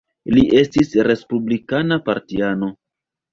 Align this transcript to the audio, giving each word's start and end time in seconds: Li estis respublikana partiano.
Li 0.35 0.45
estis 0.61 0.93
respublikana 1.07 1.99
partiano. 2.09 2.73